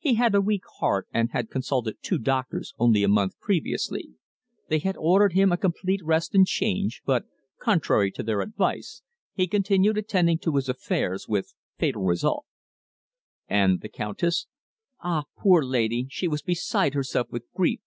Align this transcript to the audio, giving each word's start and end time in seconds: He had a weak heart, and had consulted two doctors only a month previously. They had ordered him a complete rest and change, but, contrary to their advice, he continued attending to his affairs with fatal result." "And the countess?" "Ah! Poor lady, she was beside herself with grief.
He 0.00 0.14
had 0.14 0.34
a 0.34 0.40
weak 0.40 0.64
heart, 0.80 1.06
and 1.14 1.30
had 1.30 1.48
consulted 1.48 1.98
two 2.02 2.18
doctors 2.18 2.74
only 2.76 3.04
a 3.04 3.08
month 3.08 3.38
previously. 3.38 4.14
They 4.68 4.80
had 4.80 4.96
ordered 4.98 5.34
him 5.34 5.52
a 5.52 5.56
complete 5.56 6.00
rest 6.02 6.34
and 6.34 6.44
change, 6.44 7.02
but, 7.06 7.26
contrary 7.60 8.10
to 8.10 8.24
their 8.24 8.40
advice, 8.40 9.02
he 9.32 9.46
continued 9.46 9.96
attending 9.96 10.38
to 10.40 10.56
his 10.56 10.68
affairs 10.68 11.28
with 11.28 11.54
fatal 11.78 12.02
result." 12.02 12.46
"And 13.46 13.80
the 13.80 13.88
countess?" 13.88 14.48
"Ah! 15.04 15.26
Poor 15.38 15.62
lady, 15.62 16.08
she 16.10 16.26
was 16.26 16.42
beside 16.42 16.94
herself 16.94 17.30
with 17.30 17.44
grief. 17.54 17.78